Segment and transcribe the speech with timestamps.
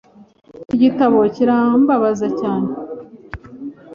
[0.63, 2.69] Iki gitabo kirambabaza cyane.